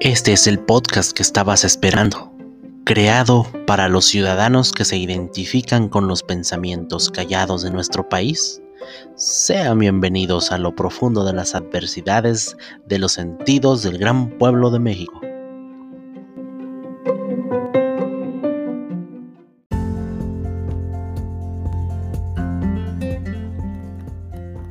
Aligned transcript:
Este 0.00 0.32
es 0.32 0.46
el 0.46 0.60
podcast 0.60 1.12
que 1.12 1.22
estabas 1.22 1.64
esperando, 1.64 2.32
creado 2.84 3.46
para 3.66 3.88
los 3.88 4.04
ciudadanos 4.04 4.72
que 4.72 4.84
se 4.84 4.96
identifican 4.96 5.88
con 5.88 6.06
los 6.06 6.22
pensamientos 6.22 7.10
callados 7.10 7.62
de 7.62 7.70
nuestro 7.70 8.08
país. 8.08 8.62
Sean 9.16 9.78
bienvenidos 9.80 10.52
a 10.52 10.58
lo 10.58 10.74
profundo 10.74 11.24
de 11.24 11.32
las 11.32 11.54
adversidades 11.54 12.56
de 12.86 12.98
los 12.98 13.12
sentidos 13.12 13.82
del 13.82 13.98
gran 13.98 14.30
pueblo 14.38 14.70
de 14.70 14.78
México. 14.78 15.19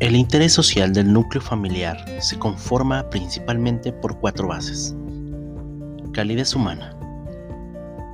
El 0.00 0.16
interés 0.16 0.54
social 0.54 0.94
del 0.94 1.12
núcleo 1.12 1.42
familiar 1.42 2.02
se 2.20 2.38
conforma 2.38 3.10
principalmente 3.10 3.92
por 3.92 4.18
cuatro 4.18 4.48
bases 4.48 4.96
calidez 6.14 6.56
humana. 6.56 6.96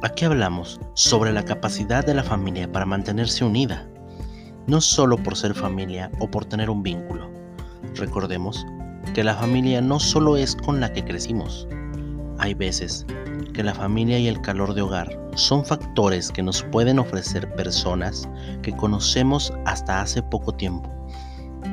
Aquí 0.03 0.25
hablamos 0.25 0.81
sobre 0.95 1.33
la 1.33 1.45
capacidad 1.45 2.05
de 2.05 2.13
la 2.13 2.25
familia 2.25 2.71
para 2.71 2.87
mantenerse 2.87 3.45
unida, 3.45 3.87
no 4.67 4.81
solo 4.81 5.17
por 5.17 5.37
ser 5.37 5.55
familia 5.55 6.11
o 6.19 6.29
por 6.29 6.45
tener 6.45 6.71
un 6.71 6.83
vínculo. 6.83 7.31
Recordemos 7.95 8.67
que 9.15 9.23
la 9.23 9.37
familia 9.37 9.81
no 9.81 10.01
solo 10.01 10.37
es 10.37 10.57
con 10.57 10.81
la 10.81 10.93
que 10.93 11.05
crecimos. 11.05 11.69
Hay 12.39 12.55
veces 12.55 13.07
que 13.55 13.63
la 13.63 13.75
familia 13.75 14.19
y 14.19 14.27
el 14.27 14.41
calor 14.41 14.75
de 14.75 14.83
hogar 14.83 15.17
son 15.37 15.65
factores 15.65 16.33
que 16.33 16.43
nos 16.43 16.65
pueden 16.65 16.99
ofrecer 16.99 17.49
personas 17.55 18.29
que 18.63 18.77
conocemos 18.77 19.53
hasta 19.65 20.01
hace 20.01 20.23
poco 20.23 20.53
tiempo, 20.53 20.96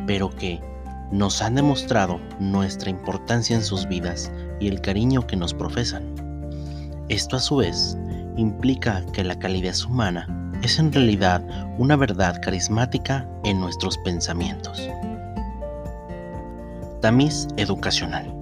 pero 0.07 0.29
que 0.29 0.61
nos 1.11 1.41
han 1.41 1.55
demostrado 1.55 2.19
nuestra 2.39 2.89
importancia 2.89 3.55
en 3.55 3.63
sus 3.63 3.87
vidas 3.87 4.31
y 4.59 4.67
el 4.67 4.81
cariño 4.81 5.25
que 5.27 5.35
nos 5.35 5.53
profesan. 5.53 6.03
Esto 7.09 7.35
a 7.35 7.39
su 7.39 7.57
vez 7.57 7.97
implica 8.37 9.03
que 9.13 9.23
la 9.23 9.37
calidez 9.37 9.85
humana 9.85 10.27
es 10.63 10.79
en 10.79 10.91
realidad 10.91 11.45
una 11.77 11.95
verdad 11.95 12.41
carismática 12.41 13.27
en 13.43 13.59
nuestros 13.59 13.97
pensamientos. 13.99 14.81
Tamiz 17.01 17.47
educacional. 17.57 18.33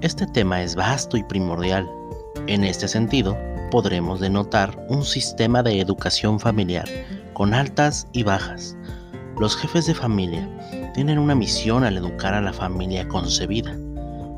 Este 0.00 0.26
tema 0.26 0.62
es 0.62 0.76
vasto 0.76 1.16
y 1.16 1.24
primordial. 1.24 1.88
En 2.46 2.62
este 2.62 2.86
sentido, 2.86 3.36
podremos 3.70 4.20
denotar 4.20 4.86
un 4.88 5.02
sistema 5.02 5.62
de 5.62 5.80
educación 5.80 6.38
familiar 6.38 6.88
con 7.32 7.54
altas 7.54 8.06
y 8.12 8.22
bajas. 8.22 8.76
Los 9.40 9.56
jefes 9.56 9.86
de 9.86 9.94
familia 9.94 10.48
tienen 10.94 11.16
una 11.16 11.36
misión 11.36 11.84
al 11.84 11.96
educar 11.96 12.34
a 12.34 12.40
la 12.40 12.52
familia 12.52 13.06
concebida. 13.06 13.72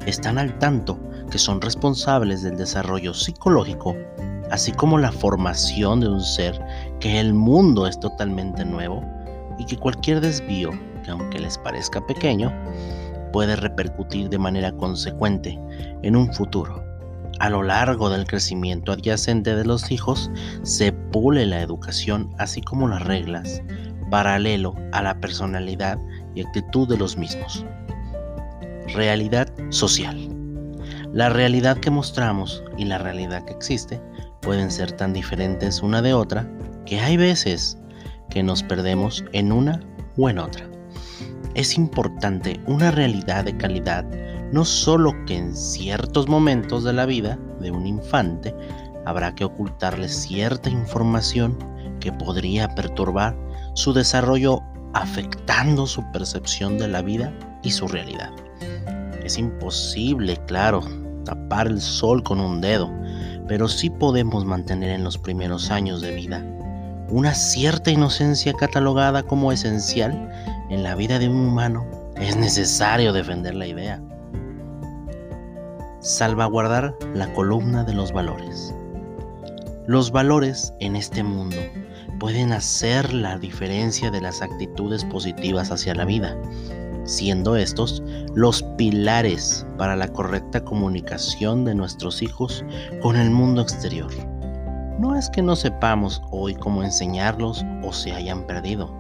Están 0.05 0.37
al 0.37 0.59
tanto 0.59 1.01
que 1.31 1.39
son 1.39 1.63
responsables 1.63 2.43
del 2.43 2.59
desarrollo 2.59 3.15
psicológico, 3.15 3.97
así 4.51 4.73
como 4.73 4.99
la 4.99 5.11
formación 5.11 6.01
de 6.01 6.09
un 6.09 6.21
ser 6.21 6.61
que 7.01 7.19
el 7.19 7.33
mundo 7.33 7.87
es 7.87 7.99
totalmente 7.99 8.63
nuevo 8.67 9.03
y 9.59 9.65
que 9.65 9.79
cualquier 9.79 10.21
desvío, 10.21 10.71
que 11.03 11.13
aunque 11.13 11.39
les 11.39 11.57
parezca 11.57 12.07
pequeño, 12.07 12.53
puede 13.33 13.57
repercutir 13.57 14.29
de 14.29 14.39
manera 14.39 14.71
consecuente 14.73 15.59
en 16.03 16.15
un 16.15 16.31
futuro. 16.35 16.85
A 17.39 17.49
lo 17.49 17.63
largo 17.63 18.11
del 18.11 18.27
crecimiento 18.27 18.93
adyacente 18.93 19.57
de 19.57 19.65
los 19.65 19.91
hijos 19.91 20.31
se 20.63 20.93
pule 20.93 21.47
la 21.47 21.63
educación 21.63 22.35
así 22.37 22.61
como 22.61 22.87
las 22.87 23.03
reglas, 23.03 23.63
paralelo 24.11 24.75
a 24.93 25.03
la 25.03 25.19
personalidad 25.21 25.99
y 26.35 26.43
actitud 26.43 26.89
de 26.89 26.99
los 26.99 27.17
mismos. 27.17 27.65
Realidad 28.95 29.49
social. 29.71 30.29
La 31.13 31.29
realidad 31.29 31.79
que 31.79 31.91
mostramos 31.91 32.63
y 32.77 32.85
la 32.85 32.99
realidad 32.99 33.45
que 33.45 33.53
existe 33.53 34.01
pueden 34.43 34.71
ser 34.71 34.93
tan 34.93 35.13
diferentes 35.13 35.83
una 35.83 36.03
de 36.03 36.15
otra 36.15 36.49
que 36.87 37.01
hay 37.01 37.17
veces 37.17 37.79
que 38.31 38.43
nos 38.43 38.63
perdemos 38.63 39.25
en 39.33 39.53
una 39.53 39.81
o 40.17 40.29
en 40.29 40.39
otra. 40.39 40.67
Es 41.55 41.77
importante 41.77 42.61
una 42.67 42.91
realidad 42.91 43.45
de 43.45 43.57
calidad, 43.57 44.05
no 44.53 44.65
solo 44.65 45.15
que 45.27 45.37
en 45.37 45.57
ciertos 45.57 46.29
momentos 46.29 46.85
de 46.85 46.93
la 46.93 47.07
vida 47.07 47.39
de 47.61 47.71
un 47.71 47.87
infante 47.87 48.55
habrá 49.05 49.35
que 49.35 49.45
ocultarle 49.45 50.09
cierta 50.09 50.71
información 50.71 51.59
que 51.99 52.13
podría 52.13 52.69
perturbar 52.75 53.37
su 53.81 53.95
desarrollo 53.95 54.63
afectando 54.93 55.87
su 55.87 56.05
percepción 56.13 56.79
de 56.79 56.87
la 56.87 57.01
vida 57.01 57.33
y 57.63 57.71
su 57.71 57.89
realidad. 57.89 58.31
Es 59.25 59.39
imposible, 59.39 60.37
claro, 60.47 60.83
tapar 61.25 61.67
el 61.67 61.81
sol 61.81 62.23
con 62.23 62.41
un 62.41 62.61
dedo, 62.61 62.91
pero 63.49 63.69
sí 63.69 63.89
podemos 63.89 64.45
mantener 64.45 64.91
en 64.91 65.03
los 65.03 65.17
primeros 65.17 65.71
años 65.71 66.01
de 66.03 66.15
vida 66.15 66.45
una 67.09 67.35
cierta 67.35 67.91
inocencia 67.91 68.53
catalogada 68.53 69.23
como 69.23 69.51
esencial 69.51 70.31
en 70.69 70.83
la 70.83 70.95
vida 70.95 71.19
de 71.19 71.29
un 71.29 71.49
humano. 71.49 71.85
Es 72.17 72.37
necesario 72.37 73.13
defender 73.13 73.55
la 73.55 73.67
idea. 73.67 74.01
Salvaguardar 76.01 76.95
la 77.15 77.33
columna 77.33 77.83
de 77.83 77.95
los 77.95 78.13
valores. 78.13 78.75
Los 79.91 80.13
valores 80.13 80.73
en 80.79 80.95
este 80.95 81.25
mundo 81.25 81.57
pueden 82.21 82.53
hacer 82.53 83.13
la 83.13 83.39
diferencia 83.39 84.13
de 84.13 84.21
las 84.21 84.41
actitudes 84.41 85.05
positivas 85.05 85.73
hacia 85.73 85.97
la 85.97 86.05
vida 86.05 86.41
siendo 87.03 87.57
estos 87.57 88.01
los 88.37 88.63
pilares 88.79 89.67
para 89.79 89.97
la 89.97 90.07
correcta 90.07 90.65
comunicación 90.65 91.65
de 91.65 91.75
nuestros 91.75 92.23
hijos 92.23 92.65
con 93.03 93.17
el 93.17 93.31
mundo 93.31 93.63
exterior. 93.63 94.13
No 95.01 95.17
es 95.17 95.29
que 95.29 95.43
no 95.43 95.57
sepamos 95.57 96.23
hoy 96.31 96.55
cómo 96.55 96.85
enseñarlos 96.85 97.65
o 97.83 97.93
se 97.93 98.13
hayan 98.13 98.47
perdido, 98.47 98.97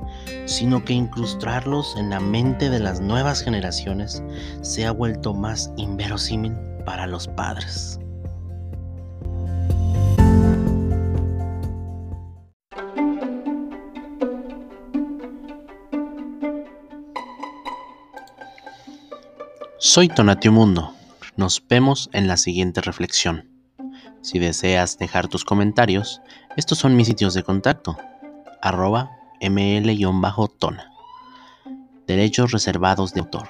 sino 0.46 0.84
que 0.84 0.94
incrustarlos 0.94 1.94
en 1.98 2.10
la 2.10 2.18
mente 2.18 2.68
de 2.68 2.80
las 2.80 3.00
nuevas 3.00 3.42
generaciones 3.42 4.24
se 4.62 4.86
ha 4.86 4.90
vuelto 4.90 5.34
más 5.34 5.72
inverosímil 5.76 6.56
para 6.84 7.06
los 7.06 7.28
padres. 7.28 8.00
Soy 19.82 20.08
Tonatio 20.08 20.52
Mundo. 20.52 20.92
Nos 21.36 21.66
vemos 21.66 22.10
en 22.12 22.28
la 22.28 22.36
siguiente 22.36 22.82
reflexión. 22.82 23.48
Si 24.20 24.38
deseas 24.38 24.98
dejar 24.98 25.28
tus 25.28 25.42
comentarios, 25.42 26.20
estos 26.58 26.76
son 26.76 26.96
mis 26.96 27.06
sitios 27.06 27.32
de 27.32 27.42
contacto. 27.42 27.96
Arroba 28.60 29.10
ml-tona. 29.40 30.92
Derechos 32.06 32.52
reservados 32.52 33.14
de 33.14 33.20
autor. 33.20 33.48